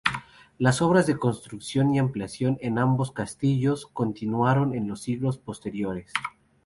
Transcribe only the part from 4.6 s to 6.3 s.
en los siglos posteriores.